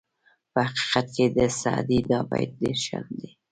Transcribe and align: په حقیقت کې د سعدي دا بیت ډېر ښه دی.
په 0.53 0.61
حقیقت 0.67 1.05
کې 1.15 1.25
د 1.37 1.39
سعدي 1.61 1.99
دا 2.09 2.19
بیت 2.29 2.51
ډېر 2.61 2.77
ښه 2.85 2.99
دی. 3.17 3.27